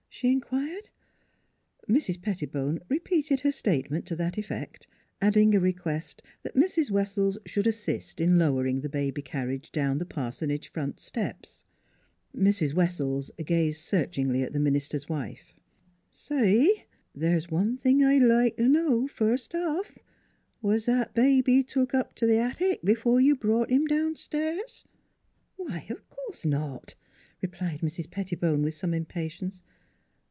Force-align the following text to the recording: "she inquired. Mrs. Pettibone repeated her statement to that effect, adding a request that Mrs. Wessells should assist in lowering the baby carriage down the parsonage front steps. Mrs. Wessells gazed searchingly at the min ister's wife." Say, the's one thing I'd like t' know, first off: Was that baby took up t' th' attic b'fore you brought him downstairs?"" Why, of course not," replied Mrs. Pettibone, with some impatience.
"she 0.23 0.31
inquired. 0.33 0.87
Mrs. 1.89 2.21
Pettibone 2.21 2.79
repeated 2.89 3.39
her 3.39 3.51
statement 3.51 4.05
to 4.05 4.15
that 4.17 4.37
effect, 4.37 4.85
adding 5.19 5.55
a 5.55 5.59
request 5.59 6.21
that 6.43 6.53
Mrs. 6.53 6.91
Wessells 6.91 7.39
should 7.47 7.65
assist 7.65 8.21
in 8.21 8.37
lowering 8.37 8.81
the 8.81 8.89
baby 8.89 9.23
carriage 9.23 9.71
down 9.71 9.97
the 9.97 10.05
parsonage 10.05 10.67
front 10.67 10.99
steps. 10.99 11.65
Mrs. 12.35 12.71
Wessells 12.75 13.31
gazed 13.43 13.81
searchingly 13.81 14.43
at 14.43 14.53
the 14.53 14.59
min 14.59 14.75
ister's 14.75 15.09
wife." 15.09 15.55
Say, 16.11 16.85
the's 17.15 17.49
one 17.49 17.77
thing 17.77 18.03
I'd 18.03 18.21
like 18.21 18.57
t' 18.57 18.67
know, 18.67 19.07
first 19.07 19.55
off: 19.55 19.97
Was 20.61 20.85
that 20.85 21.15
baby 21.15 21.63
took 21.63 21.95
up 21.95 22.13
t' 22.13 22.27
th' 22.27 22.31
attic 22.37 22.83
b'fore 22.83 23.21
you 23.23 23.35
brought 23.35 23.71
him 23.71 23.87
downstairs?"" 23.87 24.85
Why, 25.57 25.87
of 25.89 26.07
course 26.09 26.45
not," 26.45 26.93
replied 27.41 27.79
Mrs. 27.79 28.11
Pettibone, 28.11 28.61
with 28.61 28.75
some 28.75 28.93
impatience. 28.93 29.63